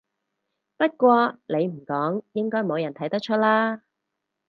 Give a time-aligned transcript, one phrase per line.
[0.77, 3.83] 不過你唔講應該冇人睇得出啦